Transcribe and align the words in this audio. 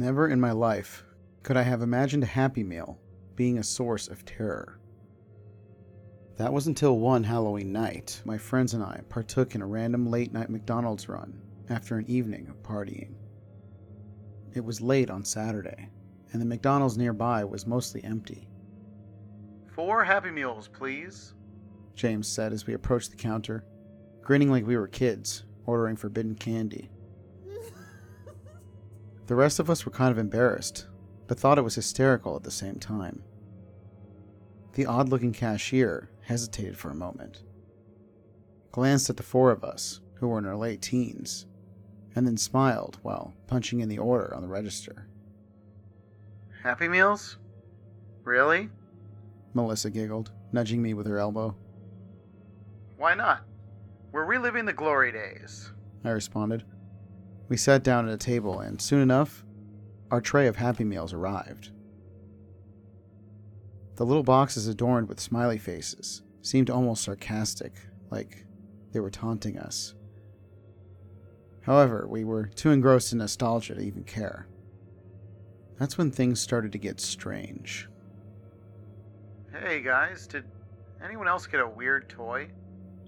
Never 0.00 0.28
in 0.28 0.40
my 0.40 0.52
life 0.52 1.04
could 1.42 1.58
I 1.58 1.62
have 1.62 1.82
imagined 1.82 2.22
a 2.22 2.26
Happy 2.26 2.64
Meal 2.64 2.98
being 3.36 3.58
a 3.58 3.62
source 3.62 4.08
of 4.08 4.24
terror. 4.24 4.80
That 6.38 6.54
was 6.54 6.68
until 6.68 6.98
one 6.98 7.22
Halloween 7.22 7.70
night, 7.70 8.22
my 8.24 8.38
friends 8.38 8.72
and 8.72 8.82
I 8.82 9.02
partook 9.10 9.54
in 9.54 9.60
a 9.60 9.66
random 9.66 10.06
late 10.06 10.32
night 10.32 10.48
McDonald's 10.48 11.06
run 11.06 11.38
after 11.68 11.98
an 11.98 12.08
evening 12.08 12.48
of 12.48 12.62
partying. 12.62 13.12
It 14.54 14.64
was 14.64 14.80
late 14.80 15.10
on 15.10 15.22
Saturday, 15.22 15.90
and 16.32 16.40
the 16.40 16.46
McDonald's 16.46 16.96
nearby 16.96 17.44
was 17.44 17.66
mostly 17.66 18.02
empty. 18.02 18.48
Four 19.74 20.02
Happy 20.02 20.30
Meals, 20.30 20.66
please, 20.66 21.34
James 21.94 22.26
said 22.26 22.54
as 22.54 22.66
we 22.66 22.72
approached 22.72 23.10
the 23.10 23.18
counter, 23.18 23.66
grinning 24.22 24.50
like 24.50 24.66
we 24.66 24.78
were 24.78 24.88
kids, 24.88 25.44
ordering 25.66 25.96
forbidden 25.96 26.36
candy. 26.36 26.88
The 29.30 29.36
rest 29.36 29.60
of 29.60 29.70
us 29.70 29.86
were 29.86 29.92
kind 29.92 30.10
of 30.10 30.18
embarrassed, 30.18 30.88
but 31.28 31.38
thought 31.38 31.56
it 31.56 31.62
was 31.62 31.76
hysterical 31.76 32.34
at 32.34 32.42
the 32.42 32.50
same 32.50 32.80
time. 32.80 33.22
The 34.72 34.86
odd 34.86 35.08
looking 35.08 35.32
cashier 35.32 36.10
hesitated 36.22 36.76
for 36.76 36.90
a 36.90 36.96
moment, 36.96 37.44
glanced 38.72 39.08
at 39.08 39.16
the 39.16 39.22
four 39.22 39.52
of 39.52 39.62
us, 39.62 40.00
who 40.14 40.26
were 40.26 40.38
in 40.38 40.46
our 40.46 40.56
late 40.56 40.82
teens, 40.82 41.46
and 42.16 42.26
then 42.26 42.36
smiled 42.36 42.98
while 43.02 43.32
punching 43.46 43.78
in 43.78 43.88
the 43.88 43.98
order 44.00 44.34
on 44.34 44.42
the 44.42 44.48
register. 44.48 45.06
Happy 46.64 46.88
Meals? 46.88 47.38
Really? 48.24 48.68
Melissa 49.54 49.90
giggled, 49.90 50.32
nudging 50.50 50.82
me 50.82 50.92
with 50.92 51.06
her 51.06 51.18
elbow. 51.18 51.54
Why 52.96 53.14
not? 53.14 53.42
We're 54.10 54.24
reliving 54.24 54.64
the 54.64 54.72
glory 54.72 55.12
days, 55.12 55.70
I 56.02 56.10
responded. 56.10 56.64
We 57.50 57.56
sat 57.56 57.82
down 57.82 58.06
at 58.06 58.14
a 58.14 58.16
table, 58.16 58.60
and 58.60 58.80
soon 58.80 59.02
enough, 59.02 59.44
our 60.12 60.20
tray 60.20 60.46
of 60.46 60.54
Happy 60.54 60.84
Meals 60.84 61.12
arrived. 61.12 61.72
The 63.96 64.06
little 64.06 64.22
boxes 64.22 64.68
adorned 64.68 65.08
with 65.08 65.18
smiley 65.18 65.58
faces 65.58 66.22
seemed 66.42 66.70
almost 66.70 67.02
sarcastic, 67.02 67.74
like 68.08 68.46
they 68.92 69.00
were 69.00 69.10
taunting 69.10 69.58
us. 69.58 69.94
However, 71.62 72.06
we 72.08 72.22
were 72.22 72.46
too 72.46 72.70
engrossed 72.70 73.12
in 73.12 73.18
nostalgia 73.18 73.74
to 73.74 73.80
even 73.80 74.04
care. 74.04 74.46
That's 75.76 75.98
when 75.98 76.12
things 76.12 76.38
started 76.38 76.70
to 76.70 76.78
get 76.78 77.00
strange. 77.00 77.88
Hey 79.60 79.82
guys, 79.82 80.28
did 80.28 80.44
anyone 81.04 81.26
else 81.26 81.48
get 81.48 81.60
a 81.60 81.68
weird 81.68 82.08
toy? 82.08 82.48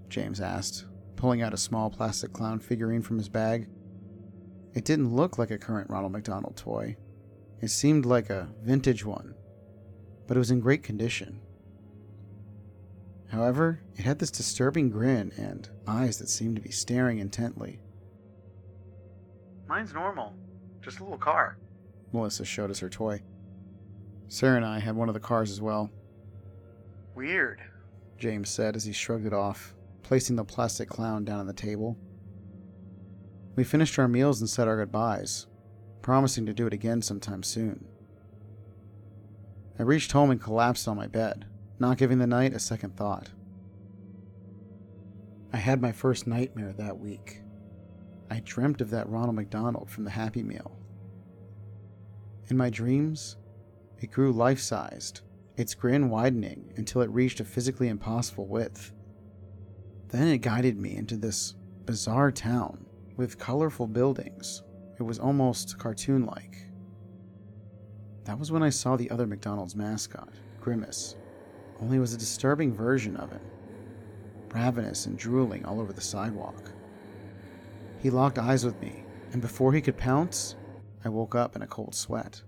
James 0.09 0.41
asked, 0.41 0.87
pulling 1.15 1.43
out 1.43 1.55
a 1.55 1.59
small 1.59 1.91
plastic 1.91 2.33
clown 2.33 2.59
figurine 2.59 3.03
from 3.03 3.19
his 3.19 3.29
bag. 3.29 3.69
It 4.75 4.85
didn't 4.85 5.15
look 5.15 5.39
like 5.39 5.51
a 5.51 5.59
current 5.59 5.91
Ronald 5.91 6.13
McDonald 6.13 6.57
toy. 6.57 6.97
It 7.61 7.69
seemed 7.69 8.07
like 8.07 8.31
a 8.31 8.49
vintage 8.63 9.05
one, 9.05 9.35
but 10.27 10.37
it 10.37 10.41
was 10.41 10.51
in 10.51 10.61
great 10.61 10.83
condition. 10.83 11.41
However, 13.29 13.81
it 13.97 14.05
had 14.05 14.19
this 14.19 14.31
disturbing 14.31 14.91
grin 14.91 15.33
and 15.37 15.69
eyes 15.87 16.19
that 16.19 16.29
seemed 16.29 16.57
to 16.57 16.63
be 16.63 16.71
staring 16.71 17.19
intently. 17.19 17.81
Mine's 19.69 19.95
normal, 19.95 20.35
just 20.83 21.01
a 21.01 21.03
little 21.03 21.19
car. 21.19 21.57
Melissa 22.13 22.45
showed 22.45 22.71
us 22.71 22.81
her 22.81 22.91
toy. 22.91 23.23
Sarah 24.29 24.57
and 24.57 24.67
I 24.67 24.81
had 24.81 24.97
one 24.97 25.09
of 25.09 25.15
the 25.15 25.21
cars 25.21 25.51
as 25.51 25.61
well. 25.61 25.91
Weird, 27.15 27.61
James 28.19 28.51
said 28.51 28.77
as 28.77 28.85
he 28.85 28.93
shrugged 28.93 29.27
it 29.27 29.33
off, 29.33 29.75
placing 30.03 30.37
the 30.37 30.45
plastic 30.45 30.89
clown 30.89 31.25
down 31.25 31.41
on 31.41 31.47
the 31.47 31.53
table. 31.53 31.97
We 33.55 33.65
finished 33.65 33.99
our 33.99 34.09
meals 34.09 34.41
and 34.41 34.49
said 34.49 34.67
our 34.67 34.77
goodbyes, 34.77 35.47
promising 36.01 36.47
to 36.47 36.55
do 36.55 36.67
it 36.67 36.73
again 36.73 37.03
sometime 37.03 37.43
soon. 37.43 37.87
I 39.79 39.83
reached 39.83 40.13
home 40.13 40.31
and 40.31 40.41
collapsed 40.41 40.89
on 40.89 40.97
my 40.97 41.07
bed, 41.07 41.47
not 41.79 41.99
giving 41.99 42.19
the 42.19 42.27
night 42.27 42.55
a 42.55 42.59
second 42.59 42.97
thought. 42.97 43.31
I 45.53 45.59
had 45.59 45.83
my 45.83 45.93
first 45.93 46.27
nightmare 46.27 46.73
that 46.73 46.99
week. 46.99 47.43
I 48.31 48.41
dreamt 48.41 48.81
of 48.81 48.89
that 48.91 49.09
Ronald 49.09 49.37
McDonald 49.37 49.91
from 49.91 50.05
the 50.05 50.11
Happy 50.11 50.43
Meal. 50.43 50.79
In 52.49 52.57
my 52.57 52.71
dreams, 52.71 53.37
it 54.01 54.11
grew 54.11 54.33
life 54.33 54.61
sized, 54.61 55.21
its 55.59 55.75
grin 55.75 56.09
widening 56.09 56.73
until 56.77 57.03
it 57.03 57.11
reached 57.11 57.41
a 57.41 57.45
physically 57.45 57.89
impossible 57.89 58.47
width. 58.47 58.93
Then 60.09 60.29
it 60.29 60.39
guided 60.39 60.79
me 60.79 60.97
into 60.97 61.19
this 61.19 61.55
bizarre 61.85 62.31
town 62.33 62.87
with 63.17 63.39
colorful 63.39 63.87
buildings. 63.87 64.63
It 64.99 65.03
was 65.03 65.19
almost 65.19 65.79
cartoon 65.79 66.27
like. 66.27 66.69
That 68.25 68.39
was 68.39 68.53
when 68.53 68.63
I 68.63 68.71
saw 68.71 68.97
the 68.97 69.11
other 69.11 69.27
McDonald's 69.27 69.75
mascot, 69.75 70.33
Grimace, 70.61 71.17
only 71.81 71.97
it 71.97 72.01
was 72.01 72.15
a 72.15 72.19
disturbing 72.19 72.73
version 72.73 73.17
of 73.17 73.33
him, 73.33 73.41
ravenous 74.55 75.07
and 75.07 75.19
drooling 75.19 75.65
all 75.65 75.81
over 75.81 75.93
the 75.93 76.01
sidewalk. 76.01 76.71
He 77.99 78.11
locked 78.11 78.39
eyes 78.39 78.65
with 78.65 78.81
me, 78.81 79.05
and 79.33 79.43
before 79.43 79.73
he 79.73 79.81
could 79.81 79.97
pounce, 79.97 80.55
I 81.05 81.09
woke 81.09 81.35
up 81.35 81.57
in 81.57 81.63
a 81.63 81.67
cold 81.67 81.95
sweat. 81.95 82.43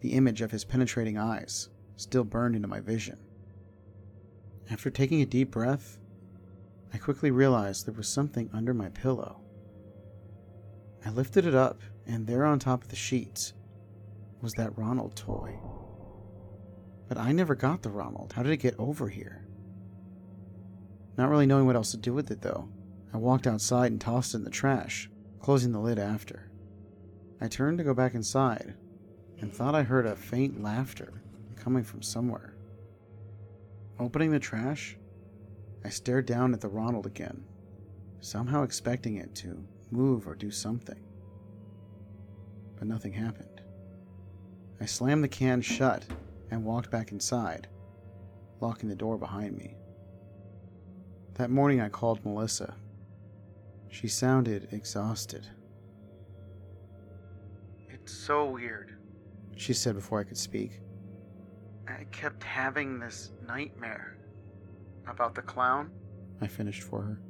The 0.00 0.12
image 0.12 0.42
of 0.42 0.50
his 0.50 0.64
penetrating 0.64 1.16
eyes 1.16 1.70
still 1.96 2.24
burned 2.24 2.54
into 2.54 2.68
my 2.68 2.80
vision. 2.80 3.18
After 4.70 4.90
taking 4.90 5.22
a 5.22 5.26
deep 5.26 5.50
breath, 5.50 5.98
I 6.92 6.98
quickly 6.98 7.30
realized 7.30 7.86
there 7.86 7.94
was 7.94 8.08
something 8.08 8.50
under 8.52 8.72
my 8.72 8.88
pillow. 8.90 9.40
I 11.04 11.10
lifted 11.10 11.46
it 11.46 11.54
up, 11.54 11.80
and 12.06 12.26
there 12.26 12.44
on 12.44 12.58
top 12.58 12.82
of 12.82 12.88
the 12.88 12.96
sheets 12.96 13.52
was 14.40 14.52
that 14.54 14.76
Ronald 14.76 15.16
toy. 15.16 15.58
But 17.08 17.18
I 17.18 17.32
never 17.32 17.54
got 17.54 17.82
the 17.82 17.90
Ronald. 17.90 18.32
How 18.32 18.42
did 18.42 18.52
it 18.52 18.58
get 18.58 18.74
over 18.78 19.08
here? 19.08 19.46
Not 21.16 21.30
really 21.30 21.46
knowing 21.46 21.66
what 21.66 21.76
else 21.76 21.92
to 21.92 21.96
do 21.96 22.12
with 22.12 22.30
it, 22.30 22.42
though, 22.42 22.68
I 23.12 23.18
walked 23.18 23.46
outside 23.46 23.92
and 23.92 24.00
tossed 24.00 24.34
it 24.34 24.38
in 24.38 24.44
the 24.44 24.50
trash, 24.50 25.08
closing 25.40 25.72
the 25.72 25.80
lid 25.80 25.98
after. 25.98 26.50
I 27.40 27.48
turned 27.48 27.78
to 27.78 27.84
go 27.84 27.94
back 27.94 28.14
inside 28.14 28.74
and 29.40 29.52
thought 29.52 29.74
I 29.74 29.82
heard 29.82 30.06
a 30.06 30.16
faint 30.16 30.62
laughter 30.62 31.22
coming 31.56 31.84
from 31.84 32.02
somewhere. 32.02 32.54
Opening 33.98 34.30
the 34.30 34.38
trash, 34.38 34.96
I 35.86 35.88
stared 35.88 36.26
down 36.26 36.52
at 36.52 36.60
the 36.60 36.66
Ronald 36.66 37.06
again, 37.06 37.44
somehow 38.18 38.64
expecting 38.64 39.18
it 39.18 39.32
to 39.36 39.64
move 39.92 40.26
or 40.26 40.34
do 40.34 40.50
something. 40.50 40.98
But 42.76 42.88
nothing 42.88 43.12
happened. 43.12 43.60
I 44.80 44.86
slammed 44.86 45.22
the 45.22 45.28
can 45.28 45.62
shut 45.62 46.04
and 46.50 46.64
walked 46.64 46.90
back 46.90 47.12
inside, 47.12 47.68
locking 48.60 48.88
the 48.88 48.96
door 48.96 49.16
behind 49.16 49.56
me. 49.56 49.76
That 51.34 51.50
morning 51.50 51.80
I 51.80 51.88
called 51.88 52.24
Melissa. 52.24 52.74
She 53.88 54.08
sounded 54.08 54.66
exhausted. 54.72 55.46
It's 57.88 58.12
so 58.12 58.44
weird, 58.46 58.96
she 59.54 59.72
said 59.72 59.94
before 59.94 60.18
I 60.18 60.24
could 60.24 60.36
speak. 60.36 60.80
I 61.86 62.02
kept 62.10 62.42
having 62.42 62.98
this 62.98 63.30
nightmare. 63.46 64.16
About 65.06 65.34
the 65.34 65.42
clown? 65.42 65.90
I 66.40 66.46
finished 66.46 66.82
for 66.82 67.02
her. 67.02 67.20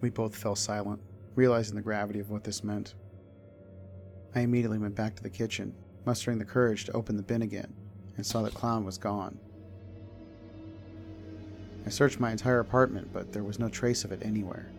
We 0.00 0.10
both 0.10 0.36
fell 0.36 0.56
silent, 0.56 1.00
realizing 1.34 1.76
the 1.76 1.82
gravity 1.82 2.20
of 2.20 2.30
what 2.30 2.44
this 2.44 2.64
meant. 2.64 2.94
I 4.34 4.40
immediately 4.40 4.78
went 4.78 4.94
back 4.96 5.14
to 5.16 5.22
the 5.22 5.30
kitchen, 5.30 5.74
mustering 6.04 6.38
the 6.38 6.44
courage 6.44 6.84
to 6.84 6.92
open 6.92 7.16
the 7.16 7.22
bin 7.22 7.42
again, 7.42 7.72
and 8.16 8.26
saw 8.26 8.42
the 8.42 8.50
clown 8.50 8.84
was 8.84 8.98
gone. 8.98 9.38
I 11.86 11.90
searched 11.90 12.20
my 12.20 12.32
entire 12.32 12.60
apartment, 12.60 13.12
but 13.12 13.32
there 13.32 13.44
was 13.44 13.58
no 13.58 13.68
trace 13.68 14.04
of 14.04 14.12
it 14.12 14.24
anywhere. 14.24 14.70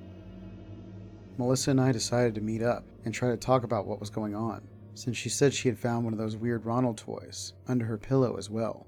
Melissa 1.38 1.72
and 1.72 1.82
I 1.82 1.92
decided 1.92 2.36
to 2.36 2.42
meet 2.42 2.62
up 2.62 2.86
and 3.04 3.14
try 3.14 3.30
to 3.30 3.38
talk 3.38 3.64
about 3.64 3.86
what 3.86 4.00
was 4.00 4.10
going 4.10 4.36
on, 4.36 4.68
since 4.94 5.18
she 5.18 5.30
said 5.30 5.54
she 5.54 5.70
had 5.70 5.78
found 5.78 6.04
one 6.04 6.14
of 6.14 6.20
those 6.20 6.38
weird 6.38 6.66
Ronald 6.66 6.98
toys 6.98 7.54
under 7.68 7.86
her 7.86 7.98
pillow 7.98 8.38
as 8.38 8.50
well. 8.50 8.88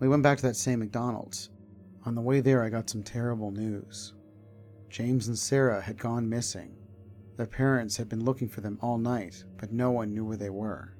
We 0.00 0.08
went 0.08 0.22
back 0.22 0.38
to 0.38 0.46
that 0.46 0.56
same 0.56 0.80
McDonald's. 0.80 1.50
On 2.04 2.14
the 2.14 2.20
way 2.20 2.40
there, 2.40 2.62
I 2.62 2.68
got 2.68 2.90
some 2.90 3.02
terrible 3.02 3.50
news. 3.50 4.12
James 4.90 5.28
and 5.28 5.38
Sarah 5.38 5.80
had 5.80 5.98
gone 5.98 6.28
missing. 6.28 6.76
Their 7.36 7.46
parents 7.46 7.96
had 7.96 8.08
been 8.08 8.24
looking 8.24 8.48
for 8.48 8.60
them 8.60 8.78
all 8.82 8.98
night, 8.98 9.44
but 9.56 9.72
no 9.72 9.90
one 9.90 10.12
knew 10.12 10.24
where 10.24 10.36
they 10.36 10.50
were. 10.50 10.94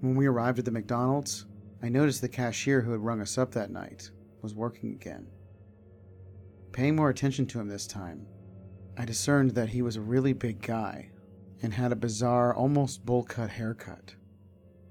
When 0.00 0.14
we 0.14 0.26
arrived 0.26 0.58
at 0.58 0.64
the 0.64 0.70
McDonald's, 0.70 1.46
I 1.82 1.88
noticed 1.88 2.20
the 2.20 2.28
cashier 2.28 2.80
who 2.80 2.92
had 2.92 3.00
rung 3.00 3.20
us 3.20 3.36
up 3.36 3.52
that 3.52 3.70
night 3.70 4.10
was 4.42 4.54
working 4.54 4.92
again. 4.92 5.26
Paying 6.72 6.96
more 6.96 7.10
attention 7.10 7.46
to 7.46 7.60
him 7.60 7.68
this 7.68 7.86
time, 7.86 8.26
I 8.96 9.04
discerned 9.04 9.52
that 9.52 9.70
he 9.70 9.82
was 9.82 9.96
a 9.96 10.00
really 10.00 10.32
big 10.32 10.62
guy 10.62 11.10
and 11.62 11.72
had 11.72 11.92
a 11.92 11.96
bizarre, 11.96 12.54
almost 12.54 13.04
bowl 13.04 13.24
cut 13.24 13.50
haircut. 13.50 14.14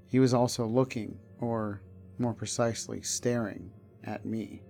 He 0.06 0.18
was 0.18 0.34
also 0.34 0.66
looking, 0.66 1.18
or 1.40 1.82
more 2.20 2.34
precisely, 2.34 3.00
staring 3.02 3.70
at 4.04 4.24
me. 4.24 4.62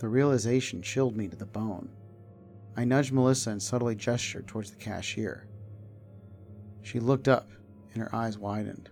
The 0.00 0.08
realization 0.08 0.82
chilled 0.82 1.16
me 1.16 1.28
to 1.28 1.36
the 1.36 1.46
bone. 1.46 1.88
I 2.76 2.84
nudged 2.84 3.12
Melissa 3.12 3.50
and 3.50 3.62
subtly 3.62 3.94
gestured 3.94 4.48
towards 4.48 4.70
the 4.70 4.76
cashier, 4.76 5.46
She 6.82 7.00
looked 7.00 7.28
up, 7.28 7.48
and 7.92 8.02
her 8.02 8.14
eyes 8.14 8.36
widened. 8.36 8.90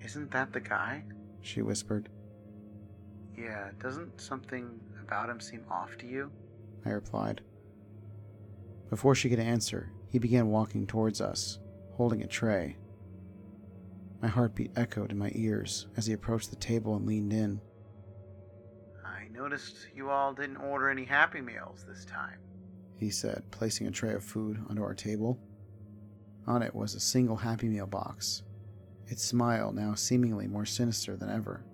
Isn't 0.00 0.30
that 0.30 0.52
the 0.52 0.60
guy? 0.60 1.04
She 1.42 1.62
whispered. 1.62 2.08
Yeah, 3.36 3.70
doesn't 3.80 4.20
something 4.20 4.80
about 5.02 5.28
him 5.28 5.40
seem 5.40 5.64
off 5.70 5.96
to 5.98 6.06
you? 6.06 6.30
I 6.84 6.90
replied. 6.90 7.40
Before 8.90 9.14
she 9.14 9.28
could 9.28 9.38
answer, 9.38 9.90
he 10.08 10.18
began 10.18 10.48
walking 10.48 10.86
towards 10.86 11.20
us, 11.20 11.58
holding 11.92 12.22
a 12.22 12.26
tray. 12.26 12.76
My 14.22 14.28
heartbeat 14.28 14.70
echoed 14.76 15.10
in 15.10 15.18
my 15.18 15.32
ears 15.34 15.88
as 15.96 16.06
he 16.06 16.12
approached 16.12 16.50
the 16.50 16.56
table 16.56 16.94
and 16.94 17.04
leaned 17.04 17.32
in. 17.32 17.60
I 19.04 19.26
noticed 19.32 19.88
you 19.92 20.10
all 20.10 20.32
didn't 20.32 20.58
order 20.58 20.88
any 20.88 21.04
Happy 21.04 21.40
Meals 21.40 21.84
this 21.86 22.04
time. 22.04 22.38
He 22.96 23.10
said, 23.10 23.42
placing 23.50 23.88
a 23.88 23.90
tray 23.90 24.14
of 24.14 24.22
food 24.22 24.64
onto 24.70 24.82
our 24.82 24.94
table. 24.94 25.40
On 26.46 26.62
it 26.62 26.72
was 26.72 26.94
a 26.94 27.00
single 27.00 27.36
Happy 27.36 27.68
Meal 27.68 27.86
box, 27.86 28.44
its 29.08 29.24
smile 29.24 29.72
now 29.72 29.94
seemingly 29.94 30.46
more 30.46 30.66
sinister 30.66 31.16
than 31.16 31.28
ever. 31.28 31.64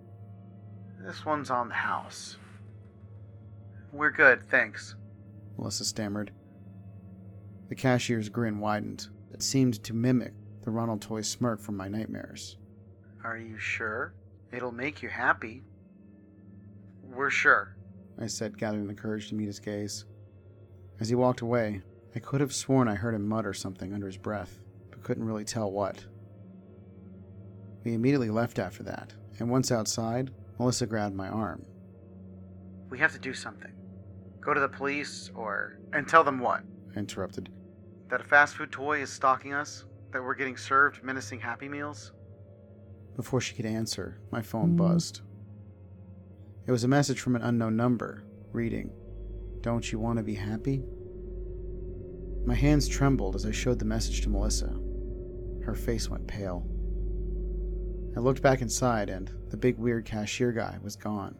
This 1.00 1.26
one's 1.26 1.50
on 1.50 1.68
the 1.68 1.74
house. 1.74 2.38
We're 3.92 4.10
good, 4.10 4.48
thanks. 4.48 4.94
Melissa 5.58 5.84
stammered. 5.84 6.32
The 7.68 7.74
cashier's 7.74 8.30
grin 8.30 8.58
widened. 8.58 9.08
It 9.32 9.42
seemed 9.42 9.84
to 9.84 9.92
mimic 9.92 10.32
the 10.68 10.72
Ronald 10.72 11.00
Toy 11.00 11.22
smirk 11.22 11.60
from 11.62 11.78
my 11.78 11.88
nightmares. 11.88 12.58
Are 13.24 13.38
you 13.38 13.56
sure? 13.56 14.12
It'll 14.52 14.70
make 14.70 15.02
you 15.02 15.08
happy. 15.08 15.62
We're 17.02 17.30
sure, 17.30 17.74
I 18.20 18.26
said, 18.26 18.58
gathering 18.58 18.86
the 18.86 18.92
courage 18.92 19.30
to 19.30 19.34
meet 19.34 19.46
his 19.46 19.60
gaze. 19.60 20.04
As 21.00 21.08
he 21.08 21.14
walked 21.14 21.40
away, 21.40 21.80
I 22.14 22.18
could 22.18 22.42
have 22.42 22.54
sworn 22.54 22.86
I 22.86 22.96
heard 22.96 23.14
him 23.14 23.26
mutter 23.26 23.54
something 23.54 23.94
under 23.94 24.06
his 24.06 24.18
breath, 24.18 24.58
but 24.90 25.02
couldn't 25.02 25.24
really 25.24 25.46
tell 25.46 25.72
what. 25.72 26.04
We 27.82 27.94
immediately 27.94 28.28
left 28.28 28.58
after 28.58 28.82
that, 28.82 29.14
and 29.38 29.48
once 29.48 29.72
outside, 29.72 30.32
Melissa 30.58 30.84
grabbed 30.84 31.16
my 31.16 31.28
arm. 31.28 31.64
We 32.90 32.98
have 32.98 33.14
to 33.14 33.18
do 33.18 33.32
something. 33.32 33.72
Go 34.42 34.52
to 34.52 34.60
the 34.60 34.68
police 34.68 35.30
or. 35.34 35.78
and 35.94 36.06
tell 36.06 36.24
them 36.24 36.38
what? 36.38 36.60
I 36.94 36.98
interrupted. 36.98 37.48
That 38.10 38.20
a 38.20 38.24
fast 38.24 38.56
food 38.56 38.70
toy 38.70 39.00
is 39.00 39.10
stalking 39.10 39.54
us? 39.54 39.86
That 40.12 40.22
we're 40.22 40.34
getting 40.34 40.56
served 40.56 41.02
menacing 41.02 41.40
Happy 41.40 41.68
Meals? 41.68 42.12
Before 43.16 43.40
she 43.40 43.54
could 43.54 43.66
answer, 43.66 44.20
my 44.30 44.42
phone 44.42 44.70
hmm. 44.70 44.76
buzzed. 44.76 45.20
It 46.66 46.72
was 46.72 46.84
a 46.84 46.88
message 46.88 47.20
from 47.20 47.36
an 47.36 47.42
unknown 47.42 47.76
number, 47.76 48.24
reading, 48.52 48.90
Don't 49.60 49.90
you 49.90 49.98
want 49.98 50.18
to 50.18 50.22
be 50.22 50.34
happy? 50.34 50.82
My 52.46 52.54
hands 52.54 52.88
trembled 52.88 53.36
as 53.36 53.44
I 53.44 53.50
showed 53.50 53.78
the 53.78 53.84
message 53.84 54.22
to 54.22 54.28
Melissa. 54.28 54.74
Her 55.64 55.74
face 55.74 56.08
went 56.08 56.26
pale. 56.26 56.66
I 58.16 58.20
looked 58.20 58.42
back 58.42 58.62
inside, 58.62 59.10
and 59.10 59.30
the 59.50 59.56
big 59.56 59.76
weird 59.78 60.04
cashier 60.04 60.52
guy 60.52 60.78
was 60.82 60.96
gone. 60.96 61.36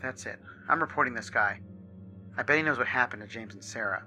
That's 0.00 0.26
it. 0.26 0.38
I'm 0.68 0.80
reporting 0.80 1.14
this 1.14 1.30
guy. 1.30 1.60
I 2.36 2.42
bet 2.42 2.56
he 2.56 2.62
knows 2.62 2.78
what 2.78 2.86
happened 2.86 3.22
to 3.22 3.28
James 3.28 3.54
and 3.54 3.64
Sarah. 3.64 4.04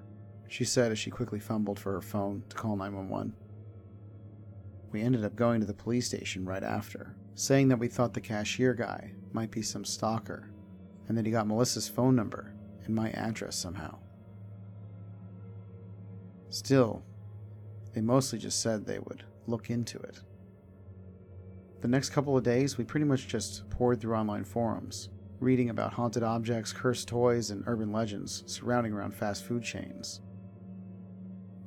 She 0.47 0.63
said 0.63 0.91
as 0.91 0.99
she 0.99 1.09
quickly 1.09 1.39
fumbled 1.39 1.79
for 1.79 1.93
her 1.93 2.01
phone 2.01 2.43
to 2.49 2.55
call 2.55 2.75
911. 2.75 3.33
We 4.91 5.01
ended 5.01 5.25
up 5.25 5.35
going 5.35 5.59
to 5.59 5.67
the 5.67 5.73
police 5.73 6.07
station 6.07 6.45
right 6.45 6.63
after, 6.63 7.15
saying 7.33 7.67
that 7.67 7.79
we 7.79 7.87
thought 7.87 8.13
the 8.13 8.21
cashier 8.21 8.73
guy 8.73 9.11
might 9.33 9.51
be 9.51 9.61
some 9.61 9.83
stalker, 9.83 10.49
and 11.07 11.17
that 11.17 11.25
he 11.25 11.31
got 11.31 11.47
Melissa's 11.47 11.89
phone 11.89 12.15
number 12.15 12.53
and 12.85 12.95
my 12.95 13.09
address 13.11 13.55
somehow. 13.55 13.97
Still, 16.49 17.03
they 17.93 18.01
mostly 18.01 18.39
just 18.39 18.61
said 18.61 18.85
they 18.85 18.99
would 18.99 19.23
look 19.47 19.69
into 19.69 19.97
it. 19.99 20.21
The 21.81 21.87
next 21.87 22.11
couple 22.11 22.37
of 22.37 22.43
days, 22.43 22.77
we 22.77 22.83
pretty 22.83 23.05
much 23.05 23.27
just 23.27 23.69
poured 23.69 23.99
through 23.99 24.15
online 24.15 24.45
forums, 24.45 25.09
reading 25.39 25.69
about 25.69 25.93
haunted 25.93 26.23
objects, 26.23 26.71
cursed 26.71 27.07
toys, 27.07 27.51
and 27.51 27.63
urban 27.67 27.91
legends 27.91 28.43
surrounding 28.47 28.93
around 28.93 29.13
fast 29.13 29.43
food 29.43 29.63
chains. 29.63 30.21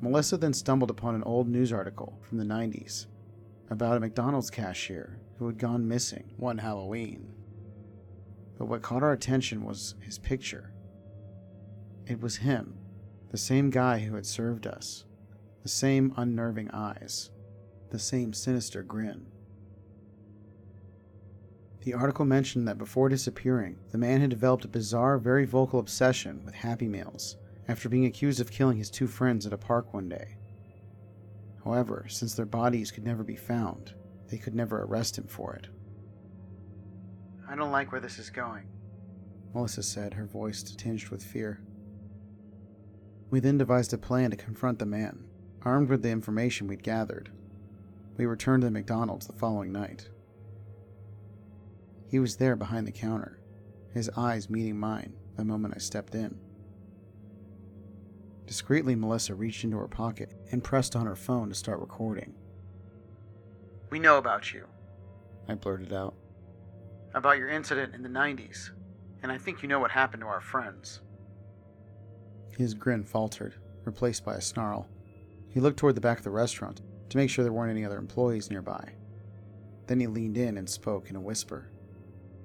Melissa 0.01 0.37
then 0.37 0.53
stumbled 0.53 0.91
upon 0.91 1.15
an 1.15 1.25
old 1.25 1.49
news 1.49 1.73
article 1.73 2.21
from 2.23 2.39
the 2.39 2.45
90s 2.45 3.07
about 3.69 3.97
a 3.97 4.01
McDonald's 4.01 4.51
cashier 4.51 5.21
who 5.39 5.47
had 5.47 5.59
gone 5.59 5.89
missing 5.89 6.31
one 6.37 6.59
Halloween. 6.59 7.33
But 8.57 8.67
what 8.67 8.83
caught 8.83 9.03
our 9.03 9.13
attention 9.13 9.65
was 9.65 9.97
his 10.01 10.19
picture. 10.19 10.73
It 12.07 12.21
was 12.21 12.37
him, 12.37 12.79
the 13.31 13.39
same 13.39 13.71
guy 13.71 13.99
who 13.99 14.15
had 14.15 14.27
served 14.27 14.67
us, 14.67 15.05
the 15.63 15.69
same 15.69 16.15
unnerving 16.17 16.71
eyes, 16.71 17.31
the 17.91 17.99
same 17.99 18.33
sinister 18.33 18.83
grin. 18.83 19.27
The 21.83 21.95
article 21.95 22.25
mentioned 22.25 22.69
that 22.69 22.79
before 22.79 23.09
disappearing, 23.09 23.79
the 23.91 23.99
man 23.99 24.21
had 24.21 24.31
developed 24.31 24.65
a 24.65 24.69
bizarre, 24.69 25.19
very 25.19 25.45
vocal 25.45 25.81
obsession 25.81 26.45
with 26.45 26.55
Happy 26.55 26.87
Meals 26.89 27.37
after 27.69 27.89
being 27.89 28.07
accused 28.07 28.41
of 28.41 28.51
killing 28.51 28.79
his 28.79 28.91
two 28.91 29.07
friends 29.07 29.47
at 29.47 29.53
a 29.53 29.59
park 29.59 29.93
one 29.93 30.09
day. 30.09 30.37
However, 31.65 32.07
since 32.09 32.35
their 32.35 32.47
bodies 32.47 32.91
could 32.91 33.05
never 33.05 33.23
be 33.23 33.37
found, 33.37 33.95
they 34.31 34.39
could 34.39 34.55
never 34.55 34.83
arrest 34.83 35.19
him 35.19 35.27
for 35.27 35.55
it. 35.55 35.69
I 37.49 37.55
don't 37.55 37.71
like 37.73 37.93
where 37.93 38.01
this 38.01 38.19
is 38.19 38.31
going. 38.31 38.65
Melissa 39.55 39.83
said, 39.83 40.15
her 40.15 40.27
voice 40.27 40.63
tinged 40.63 41.09
with 41.09 41.23
fear. 41.23 41.61
We 43.31 43.41
then 43.41 43.59
devised 43.59 43.93
a 43.93 43.99
plan 43.99 44.31
to 44.31 44.37
confront 44.37 44.79
the 44.79 44.87
man, 44.87 45.25
armed 45.63 45.91
with 45.91 46.03
the 46.03 46.11
information 46.11 46.67
we'd 46.67 46.83
gathered. 46.83 47.31
We 48.17 48.27
returned 48.27 48.63
to 48.63 48.67
the 48.67 48.71
McDonald's 48.71 49.27
the 49.27 49.33
following 49.35 49.73
night. 49.73 50.09
He 52.11 52.19
was 52.19 52.37
there 52.37 52.57
behind 52.57 52.87
the 52.87 52.93
counter, 52.93 53.39
his 53.93 54.11
eyes 54.17 54.49
meeting 54.49 54.79
mine 54.79 55.15
the 55.37 55.45
moment 55.45 55.75
I 55.77 55.79
stepped 55.79 56.15
in. 56.15 56.39
Discreetly, 58.49 58.95
Melissa 58.95 59.35
reached 59.35 59.63
into 59.63 59.77
her 59.77 59.87
pocket 59.87 60.33
and 60.51 60.65
pressed 60.65 60.97
on 60.97 61.05
her 61.05 61.15
phone 61.15 61.51
to 61.51 61.55
start 61.55 61.81
recording. 61.81 62.33
We 63.91 63.99
know 63.99 64.17
about 64.17 64.55
you, 64.55 64.65
I 65.47 65.55
blurted 65.55 65.93
out. 65.93 66.15
about 67.13 67.37
your 67.37 67.51
incident 67.51 67.95
in 67.95 68.03
the 68.03 68.09
90s, 68.09 68.71
and 69.23 69.31
I 69.31 69.37
think 69.37 69.63
you 69.63 69.69
know 69.69 69.79
what 69.81 69.91
happened 69.91 70.23
to 70.23 70.27
our 70.29 70.41
friends. 70.41 71.03
His 72.57 72.73
grin 72.73 73.05
faltered, 73.05 73.55
replaced 73.85 74.25
by 74.25 74.37
a 74.37 74.41
snarl. 74.41 74.89
He 75.51 75.61
looked 75.61 75.79
toward 75.79 75.95
the 75.95 76.01
back 76.01 76.17
of 76.17 76.25
the 76.25 76.31
restaurant 76.31 76.81
to 77.11 77.17
make 77.19 77.29
sure 77.29 77.45
there 77.45 77.53
weren't 77.53 77.71
any 77.71 77.85
other 77.85 77.99
employees 77.99 78.51
nearby. 78.51 78.93
Then 79.89 80.01
he 80.01 80.07
leaned 80.07 80.39
in 80.39 80.57
and 80.57 80.69
spoke 80.69 81.11
in 81.11 81.17
a 81.17 81.21
whisper. 81.21 81.71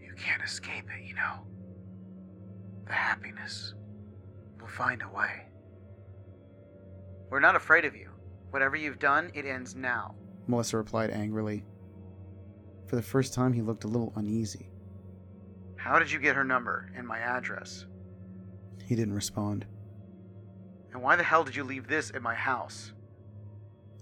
You 0.01 0.13
can't 0.17 0.43
escape 0.43 0.86
it, 0.98 1.05
you 1.07 1.15
know. 1.15 1.39
The 2.88 2.93
happiness. 2.93 3.74
We'll 4.60 4.67
find 4.67 5.01
a 5.01 5.07
way. 5.07 5.48
We're 7.34 7.40
not 7.40 7.56
afraid 7.56 7.84
of 7.84 7.96
you. 7.96 8.12
Whatever 8.52 8.75
you've 8.75 9.00
done, 9.00 9.32
it 9.34 9.48
ends 9.48 9.74
now. 9.74 10.13
Melissa 10.46 10.78
replied 10.78 11.10
angrily. 11.10 11.66
For 12.86 12.96
the 12.96 13.02
first 13.02 13.34
time, 13.34 13.54
he 13.54 13.63
looked 13.63 13.86
a 13.86 13.88
little 13.88 14.13
uneasy. 14.16 14.70
How 15.75 15.98
did 15.98 16.12
you 16.12 16.20
get 16.20 16.36
her 16.36 16.44
number 16.44 16.92
and 16.96 17.08
my 17.08 17.18
address? 17.18 17.88
He 18.86 18.94
didn't 18.94 19.16
respond. 19.16 19.66
And 20.92 21.02
why 21.02 21.16
the 21.16 21.24
hell 21.24 21.44
did 21.44 21.56
you 21.56 21.63
leave 21.63 21.88
this 21.88 22.12
at 22.13 22.22
my 22.22 22.36
house? 22.36 22.94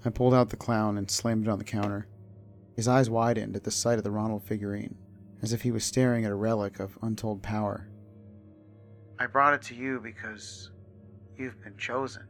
I 0.04 0.10
pulled 0.10 0.34
out 0.34 0.50
the 0.50 0.58
clown 0.58 0.98
and 0.98 1.10
slammed 1.10 1.48
it 1.48 1.50
on 1.50 1.58
the 1.58 1.64
counter. 1.64 2.10
His 2.76 2.90
eyes 2.90 3.10
widened 3.10 3.56
at 3.56 3.64
the 3.64 3.72
sight 3.72 3.98
of 3.98 4.04
the 4.04 4.12
Ronald 4.12 4.44
figurine, 4.44 4.98
as 5.42 5.54
if 5.54 5.62
he 5.62 5.72
was 5.72 5.86
staring 5.86 6.26
at 6.26 6.34
a 6.34 6.36
relic 6.36 6.82
of 6.82 7.00
untold 7.02 7.42
power. 7.42 7.88
I 9.20 9.26
brought 9.26 9.54
it 9.54 9.62
to 9.68 9.76
you 9.76 10.02
because 10.02 10.72
you've 11.38 11.64
been 11.64 11.78
chosen. 11.78 12.24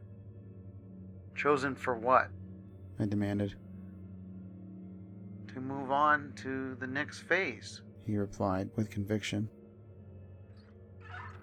Chosen 1.42 1.74
for 1.74 1.96
what? 1.96 2.28
I 3.00 3.06
demanded. 3.06 3.56
To 5.52 5.60
move 5.60 5.90
on 5.90 6.34
to 6.36 6.76
the 6.76 6.86
next 6.86 7.22
phase. 7.22 7.82
He 8.06 8.16
replied 8.16 8.70
with 8.76 8.90
conviction. 8.90 9.48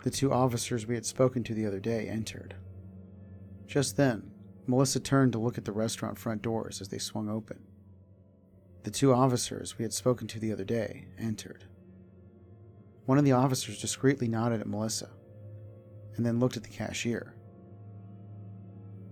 The 0.03 0.10
two 0.10 0.32
officers 0.32 0.88
we 0.88 0.96
had 0.96 1.06
spoken 1.06 1.44
to 1.44 1.53
the 1.53 1.65
other 1.65 1.82
day 1.82 2.08
entered. 2.08 2.56
Just 3.68 3.98
then, 3.98 4.32
Melissa 4.68 5.01
turned 5.01 5.34
to 5.34 5.38
look 5.38 5.58
at 5.58 5.65
the 5.65 5.74
restaurant 5.74 6.18
front 6.18 6.41
doors 6.41 6.79
as 6.79 6.88
they 6.88 6.98
swung 6.98 7.27
open. 7.27 7.60
The 8.84 8.91
two 8.91 9.13
officers 9.13 9.77
we 9.77 9.84
had 9.84 9.91
spoken 9.91 10.27
to 10.27 10.39
the 10.39 10.53
other 10.53 10.63
day 10.63 11.08
entered. 11.18 11.65
One 13.06 13.18
of 13.18 13.25
the 13.25 13.34
officers 13.34 13.82
discreetly 13.82 14.29
nodded 14.29 14.62
at 14.62 14.68
Melissa 14.68 15.10
and 16.15 16.25
then 16.25 16.39
looked 16.39 16.56
at 16.56 16.63
the 16.63 16.70
cashier. 16.70 17.36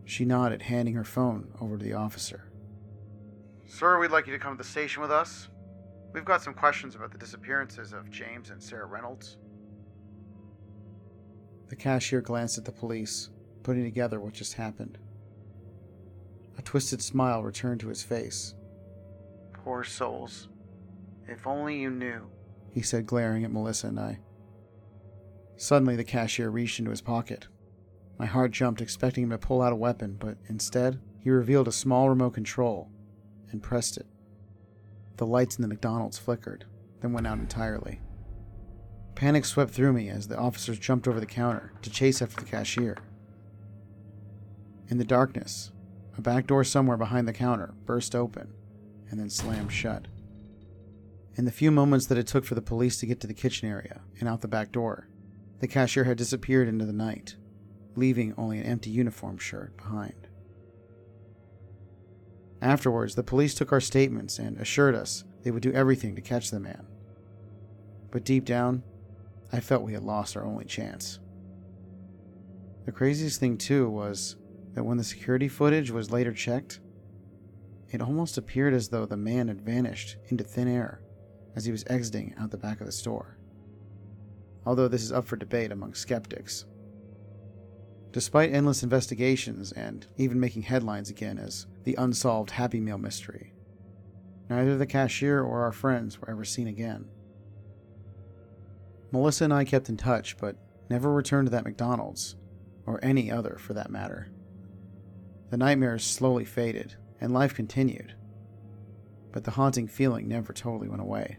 She 0.07 0.23
nodded, 0.23 0.61
handing 0.61 0.93
her 0.95 1.03
phone 1.03 1.49
over 1.59 1.77
to 1.77 1.83
the 1.83 1.93
officer. 1.93 2.49
Sir, 3.65 3.99
we'd 3.99 4.09
like 4.09 4.25
you 4.25 4.31
to 4.31 4.39
come 4.39 4.53
to 4.53 4.63
the 4.63 4.67
station 4.67 5.01
with 5.01 5.11
us. 5.11 5.49
We've 6.13 6.23
got 6.23 6.41
some 6.41 6.53
questions 6.53 6.95
about 6.95 7.11
the 7.11 7.17
disappearances 7.17 7.91
of 7.91 8.09
James 8.09 8.49
and 8.49 8.63
Sarah 8.63 8.85
Reynolds. 8.85 9.35
The 11.67 11.75
cashier 11.75 12.21
glanced 12.21 12.57
at 12.57 12.63
the 12.63 12.71
police, 12.71 13.31
putting 13.63 13.83
together 13.83 14.21
what 14.21 14.31
just 14.31 14.53
happened. 14.53 14.97
A 16.57 16.61
twisted 16.61 17.01
smile 17.01 17.43
returned 17.43 17.81
to 17.81 17.89
his 17.89 18.01
face. 18.01 18.55
Poor 19.51 19.83
souls. 19.83 20.47
If 21.27 21.45
only 21.45 21.81
you 21.81 21.89
knew. 21.89 22.29
He 22.71 22.81
said, 22.81 23.05
glaring 23.05 23.43
at 23.43 23.51
Melissa 23.51 23.87
and 23.87 23.99
I. 23.99 24.19
Suddenly, 25.57 25.97
the 25.97 26.05
cashier 26.05 26.49
reached 26.49 26.79
into 26.79 26.91
his 26.91 27.01
pocket. 27.01 27.49
My 28.17 28.25
heart 28.25 28.51
jumped, 28.51 28.81
expecting 28.81 29.23
him 29.23 29.29
to 29.29 29.37
pull 29.37 29.61
out 29.61 29.73
a 29.73 29.77
weapon, 29.77 30.17
but 30.19 30.37
instead, 30.47 30.99
he 31.19 31.29
revealed 31.29 31.67
a 31.67 31.71
small 31.71 32.09
remote 32.09 32.31
control 32.31 32.89
and 33.51 33.61
pressed 33.61 33.97
it. 33.97 34.07
The 35.17 35.25
lights 35.25 35.57
in 35.57 35.61
the 35.61 35.67
McDonald's 35.67 36.17
flickered, 36.17 36.65
then 37.01 37.13
went 37.13 37.27
out 37.27 37.39
entirely. 37.39 38.01
Panic 39.15 39.45
swept 39.45 39.71
through 39.71 39.93
me 39.93 40.09
as 40.09 40.27
the 40.27 40.37
officers 40.37 40.77
jumped 40.77 41.07
over 41.07 41.19
the 41.19 41.25
counter 41.25 41.73
to 41.81 41.89
chase 41.89 42.21
after 42.21 42.39
the 42.39 42.49
cashier. 42.49 42.97
In 44.89 44.99
the 44.99 45.03
darkness, 45.03 45.71
a 46.17 46.21
back 46.21 46.47
door 46.47 46.63
somewhere 46.63 46.97
behind 46.97 47.27
the 47.27 47.33
counter 47.33 47.73
burst 47.85 48.15
open 48.15 48.53
and 49.09 49.19
then 49.19 49.29
slammed 49.29 49.71
shut. 49.71 50.07
In 51.35 51.45
the 51.45 51.51
few 51.51 51.71
moments 51.71 52.07
that 52.07 52.17
it 52.17 52.27
took 52.27 52.45
for 52.45 52.55
the 52.55 52.61
police 52.61 52.97
to 52.97 53.05
get 53.05 53.19
to 53.21 53.27
the 53.27 53.33
kitchen 53.33 53.69
area 53.69 54.01
and 54.19 54.27
out 54.27 54.41
the 54.41 54.47
back 54.47 54.71
door, 54.71 55.07
the 55.59 55.67
cashier 55.67 56.03
had 56.03 56.17
disappeared 56.17 56.67
into 56.67 56.85
the 56.85 56.93
night, 56.93 57.35
leaving 57.97 58.33
only 58.37 58.59
an 58.59 58.65
empty 58.65 58.89
uniform 58.89 59.37
shirt 59.37 59.75
behind. 59.75 60.27
Afterwards, 62.61 63.15
the 63.15 63.23
police 63.23 63.53
took 63.53 63.71
our 63.71 63.81
statements 63.81 64.39
and 64.39 64.57
assured 64.57 64.95
us 64.95 65.23
they 65.43 65.51
would 65.51 65.63
do 65.63 65.73
everything 65.73 66.15
to 66.15 66.21
catch 66.21 66.49
the 66.49 66.59
man. 66.59 66.87
But 68.11 68.23
deep 68.23 68.45
down, 68.45 68.83
I 69.51 69.59
felt 69.59 69.83
we 69.83 69.93
had 69.93 70.03
lost 70.03 70.35
our 70.35 70.45
only 70.45 70.65
chance. 70.65 71.19
The 72.85 72.91
craziest 72.91 73.39
thing, 73.39 73.57
too, 73.57 73.89
was 73.89 74.37
that 74.73 74.83
when 74.83 74.97
the 74.97 75.03
security 75.03 75.47
footage 75.47 75.91
was 75.91 76.11
later 76.11 76.33
checked, 76.33 76.79
it 77.89 78.01
almost 78.01 78.37
appeared 78.37 78.73
as 78.73 78.89
though 78.89 79.05
the 79.05 79.17
man 79.17 79.47
had 79.47 79.61
vanished 79.61 80.17
into 80.27 80.43
thin 80.43 80.67
air 80.67 81.01
as 81.55 81.65
he 81.65 81.71
was 81.71 81.85
exiting 81.87 82.35
out 82.37 82.51
the 82.51 82.57
back 82.57 82.79
of 82.79 82.85
the 82.85 82.91
store. 82.91 83.37
Although 84.65 84.87
this 84.87 85.03
is 85.03 85.11
up 85.11 85.25
for 85.25 85.37
debate 85.37 85.71
among 85.71 85.93
skeptics. 85.93 86.65
Despite 88.11 88.53
endless 88.53 88.83
investigations 88.83 89.71
and 89.71 90.07
even 90.17 90.39
making 90.39 90.63
headlines 90.63 91.09
again 91.09 91.37
as 91.37 91.67
the 91.83 91.95
unsolved 91.95 92.51
Happy 92.51 92.79
Meal 92.79 92.97
mystery, 92.97 93.53
neither 94.49 94.77
the 94.77 94.85
cashier 94.85 95.41
or 95.41 95.61
our 95.61 95.71
friends 95.71 96.19
were 96.19 96.29
ever 96.29 96.45
seen 96.45 96.67
again. 96.67 97.09
Melissa 99.11 99.45
and 99.45 99.53
I 99.53 99.65
kept 99.65 99.89
in 99.89 99.97
touch, 99.97 100.37
but 100.37 100.57
never 100.89 101.13
returned 101.13 101.47
to 101.47 101.51
that 101.51 101.65
McDonald's, 101.65 102.35
or 102.85 103.03
any 103.03 103.31
other 103.31 103.57
for 103.59 103.73
that 103.73 103.91
matter. 103.91 104.29
The 105.49 105.57
nightmares 105.57 106.03
slowly 106.03 106.45
faded, 106.45 106.95
and 107.21 107.33
life 107.33 107.53
continued. 107.53 108.15
But 109.31 109.43
the 109.43 109.51
haunting 109.51 109.87
feeling 109.87 110.27
never 110.27 110.53
totally 110.53 110.87
went 110.87 111.01
away. 111.01 111.37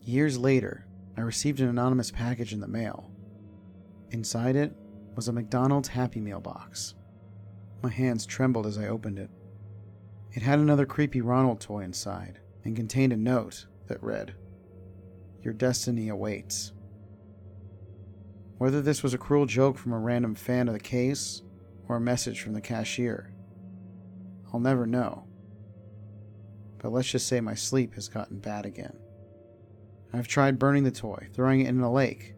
Years 0.00 0.38
later, 0.38 0.86
I 1.16 1.20
received 1.20 1.60
an 1.60 1.68
anonymous 1.68 2.10
package 2.10 2.52
in 2.52 2.60
the 2.60 2.68
mail. 2.68 3.07
Inside 4.10 4.56
it 4.56 4.72
was 5.16 5.28
a 5.28 5.32
McDonald's 5.32 5.88
Happy 5.88 6.20
Meal 6.20 6.40
box. 6.40 6.94
My 7.82 7.90
hands 7.90 8.24
trembled 8.24 8.66
as 8.66 8.78
I 8.78 8.88
opened 8.88 9.18
it. 9.18 9.30
It 10.32 10.42
had 10.42 10.58
another 10.58 10.86
creepy 10.86 11.20
Ronald 11.20 11.60
toy 11.60 11.80
inside 11.80 12.40
and 12.64 12.74
contained 12.74 13.12
a 13.12 13.16
note 13.16 13.66
that 13.86 14.02
read, 14.02 14.34
Your 15.42 15.52
destiny 15.52 16.08
awaits. 16.08 16.72
Whether 18.56 18.80
this 18.80 19.02
was 19.02 19.14
a 19.14 19.18
cruel 19.18 19.46
joke 19.46 19.76
from 19.76 19.92
a 19.92 19.98
random 19.98 20.34
fan 20.34 20.68
of 20.68 20.74
the 20.74 20.80
case 20.80 21.42
or 21.86 21.96
a 21.96 22.00
message 22.00 22.40
from 22.40 22.54
the 22.54 22.60
cashier. 22.60 23.32
I'll 24.52 24.60
never 24.60 24.86
know. 24.86 25.24
But 26.78 26.92
let's 26.92 27.10
just 27.10 27.28
say 27.28 27.40
my 27.40 27.54
sleep 27.54 27.94
has 27.94 28.08
gotten 28.08 28.38
bad 28.38 28.64
again. 28.64 28.96
I've 30.12 30.28
tried 30.28 30.58
burning 30.58 30.84
the 30.84 30.90
toy, 30.90 31.28
throwing 31.34 31.60
it 31.60 31.68
in 31.68 31.80
a 31.80 31.92
lake, 31.92 32.34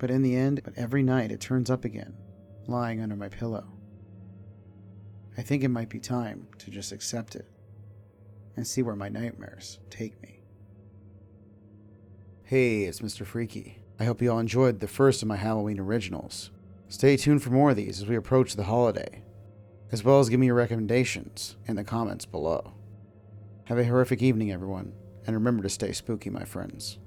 but 0.00 0.10
in 0.10 0.22
the 0.22 0.34
end, 0.34 0.62
every 0.76 1.02
night 1.02 1.30
it 1.30 1.40
turns 1.40 1.70
up 1.70 1.84
again, 1.84 2.14
lying 2.66 3.02
under 3.02 3.14
my 3.14 3.28
pillow. 3.28 3.66
I 5.36 5.42
think 5.42 5.62
it 5.62 5.68
might 5.68 5.90
be 5.90 6.00
time 6.00 6.48
to 6.58 6.70
just 6.70 6.90
accept 6.90 7.36
it 7.36 7.46
and 8.56 8.66
see 8.66 8.82
where 8.82 8.96
my 8.96 9.10
nightmares 9.10 9.78
take 9.90 10.20
me. 10.22 10.40
Hey, 12.44 12.84
it's 12.84 13.00
Mr. 13.00 13.26
Freaky. 13.26 13.82
I 14.00 14.04
hope 14.04 14.22
you 14.22 14.32
all 14.32 14.38
enjoyed 14.38 14.80
the 14.80 14.88
first 14.88 15.20
of 15.20 15.28
my 15.28 15.36
Halloween 15.36 15.78
originals. 15.78 16.50
Stay 16.88 17.18
tuned 17.18 17.42
for 17.42 17.50
more 17.50 17.70
of 17.70 17.76
these 17.76 18.00
as 18.00 18.08
we 18.08 18.16
approach 18.16 18.56
the 18.56 18.64
holiday, 18.64 19.22
as 19.92 20.02
well 20.02 20.18
as 20.18 20.30
give 20.30 20.40
me 20.40 20.46
your 20.46 20.54
recommendations 20.54 21.56
in 21.66 21.76
the 21.76 21.84
comments 21.84 22.24
below. 22.24 22.72
Have 23.66 23.78
a 23.78 23.84
horrific 23.84 24.22
evening, 24.22 24.50
everyone, 24.50 24.94
and 25.26 25.36
remember 25.36 25.62
to 25.62 25.68
stay 25.68 25.92
spooky, 25.92 26.30
my 26.30 26.44
friends. 26.44 26.98